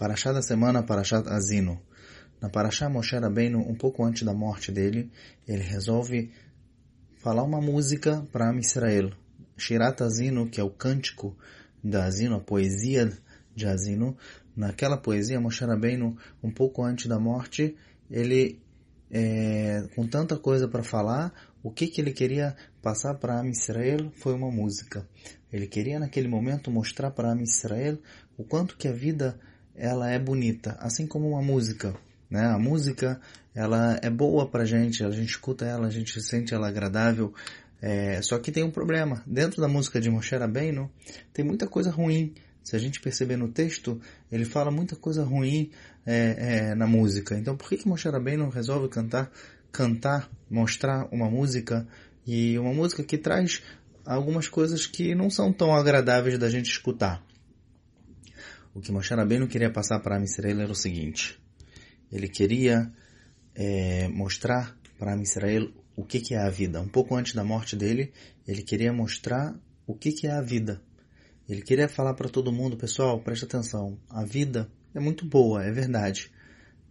[0.00, 1.78] Paraxá da semana, Paraxá Azino.
[2.40, 5.10] Na Paraxá Moshe Rabbeinu, um pouco antes da morte dele,
[5.46, 6.32] ele resolve
[7.18, 9.12] falar uma música para Am Israel.
[9.58, 11.36] Shirat Azino, que é o cântico
[11.84, 13.12] da Azino, a poesia
[13.54, 14.16] de Azino.
[14.56, 17.76] Naquela poesia, Moshe Rabbeinu, um pouco antes da morte,
[18.10, 18.58] ele,
[19.10, 21.30] é, com tanta coisa para falar,
[21.62, 25.06] o que, que ele queria passar para Am Israel foi uma música.
[25.52, 27.98] Ele queria naquele momento mostrar para Am Israel
[28.38, 29.38] o quanto que a vida
[29.80, 31.94] ela é bonita, assim como uma música.
[32.28, 32.44] Né?
[32.44, 33.18] A música
[33.54, 37.32] ela é boa para a gente, a gente escuta ela, a gente sente ela agradável.
[37.80, 39.22] É, só que tem um problema.
[39.26, 40.90] Dentro da música de Moshe Rabbeinu
[41.32, 42.34] tem muita coisa ruim.
[42.62, 43.98] Se a gente perceber no texto,
[44.30, 45.70] ele fala muita coisa ruim
[46.04, 47.38] é, é, na música.
[47.38, 49.32] Então, por que, que Moshe Rabbeinu resolve cantar,
[49.72, 51.88] cantar, mostrar uma música
[52.26, 53.62] e uma música que traz
[54.04, 57.24] algumas coisas que não são tão agradáveis da gente escutar?
[58.72, 61.40] O que Moshe Rabbeinu queria passar para Israel era o seguinte:
[62.10, 62.92] ele queria
[63.54, 66.80] é, mostrar para Israel o que, que é a vida.
[66.80, 68.12] Um pouco antes da morte dele,
[68.46, 69.54] ele queria mostrar
[69.86, 70.80] o que, que é a vida.
[71.48, 75.72] Ele queria falar para todo mundo, pessoal, presta atenção, a vida é muito boa, é
[75.72, 76.30] verdade,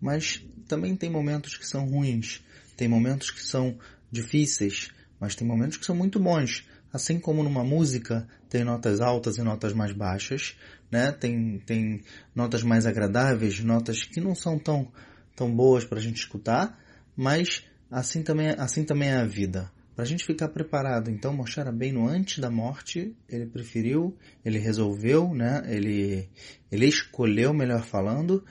[0.00, 2.42] mas também tem momentos que são ruins,
[2.76, 3.78] tem momentos que são
[4.10, 6.66] difíceis, mas tem momentos que são muito bons.
[6.92, 10.56] Assim como numa música tem notas altas e notas mais baixas,
[10.90, 11.12] né?
[11.12, 12.02] Tem, tem
[12.34, 14.90] notas mais agradáveis, notas que não são tão,
[15.36, 16.80] tão boas para a gente escutar,
[17.14, 19.70] mas assim também, assim também é a vida.
[19.94, 21.60] Para a gente ficar preparado, então Moshe
[21.92, 25.62] no antes da morte, ele preferiu, ele resolveu, né?
[25.66, 26.26] ele,
[26.72, 28.42] ele escolheu, melhor falando,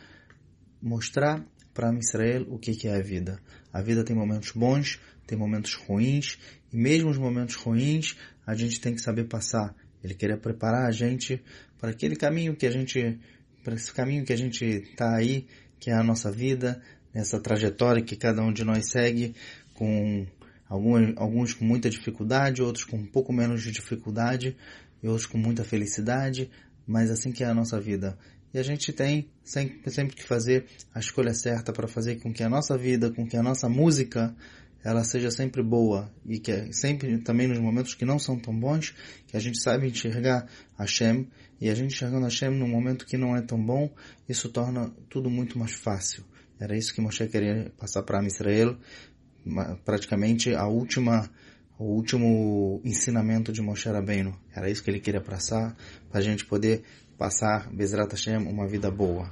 [0.80, 1.44] mostrar
[1.80, 3.40] para Israel o que, é a vida.
[3.72, 6.38] A vida tem momentos bons, tem momentos ruins,
[6.74, 9.74] e mesmo os momentos ruins, a gente tem que saber passar.
[10.04, 11.42] Ele queria preparar a gente
[11.80, 13.18] para aquele caminho que a gente,
[13.64, 15.48] para esse caminho que a gente está aí,
[15.80, 16.82] que é a nossa vida,
[17.14, 19.34] nessa trajetória que cada um de nós segue,
[19.74, 20.28] com
[20.68, 24.54] alguns, alguns com muita dificuldade, outros com um pouco menos de dificuldade,
[25.02, 26.52] e outros com muita felicidade,
[26.86, 28.18] mas assim que é a nossa vida.
[28.54, 32.44] E a gente tem sempre, sempre que fazer a escolha certa para fazer com que
[32.44, 34.36] a nossa vida, com que a nossa música,
[34.84, 38.58] ela seja sempre boa e que é sempre também nos momentos que não são tão
[38.58, 38.96] bons,
[39.28, 41.28] que a gente saiba enxergar Hashem
[41.60, 43.94] e a gente enxergando Hashem num momento que não é tão bom,
[44.28, 46.24] isso torna tudo muito mais fácil.
[46.60, 48.78] Era isso que Moshe queria passar para Israel,
[49.86, 51.30] praticamente a última
[51.80, 54.38] o último ensinamento de Moshe Rabbeinu.
[54.54, 55.76] Era isso que ele queria passar,
[56.10, 56.84] para a gente poder
[57.18, 59.32] passar, Bezrat Hashem, uma vida boa.